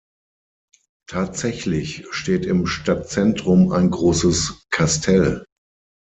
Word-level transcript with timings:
Tatsächlich 1.07 2.07
steht 2.09 2.47
im 2.47 2.65
Stadtzentrum 2.65 3.71
ein 3.71 3.91
großes 3.91 4.63
Kastell. 4.71 5.45